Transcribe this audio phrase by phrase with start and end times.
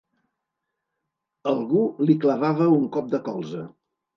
[1.53, 3.63] Algú li clavava un cop de colze.